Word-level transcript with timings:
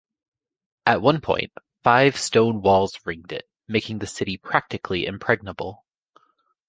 At 0.87 1.03
one 1.03 1.21
point, 1.21 1.51
five 1.83 2.17
stone 2.17 2.63
walls 2.63 2.99
ringed 3.05 3.31
it, 3.31 3.47
making 3.67 3.99
the 3.99 4.07
city 4.07 4.35
practically 4.35 5.05
impregnable. 5.05 5.85